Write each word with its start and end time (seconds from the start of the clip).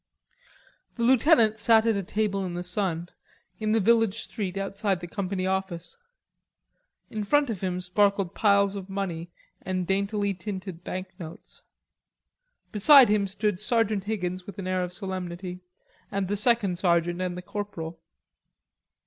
The 0.95 1.03
lieutenant 1.03 1.59
sat 1.59 1.85
at 1.85 1.95
a 1.95 2.01
table 2.01 2.43
in 2.43 2.55
the 2.55 2.63
sun, 2.63 3.09
in 3.59 3.71
the 3.71 3.79
village 3.79 4.23
street 4.23 4.57
outside 4.57 4.99
the 4.99 5.07
company 5.07 5.45
office. 5.45 5.95
In 7.11 7.23
front 7.23 7.51
of 7.51 7.61
him 7.61 7.79
sparkled 7.79 8.33
piles 8.33 8.75
of 8.75 8.89
money 8.89 9.29
and 9.61 9.85
daintily 9.85 10.33
tinted 10.33 10.83
banknotes. 10.83 11.61
Beside 12.71 13.09
him 13.09 13.27
stood 13.27 13.59
Sergeant 13.59 14.05
Higgins 14.05 14.47
with 14.47 14.57
an 14.57 14.65
air 14.65 14.83
of 14.83 14.91
solemnity 14.91 15.59
and 16.11 16.27
the 16.27 16.35
second 16.35 16.79
sergeant 16.79 17.21
and 17.21 17.37
the 17.37 17.43
corporal. 17.43 17.99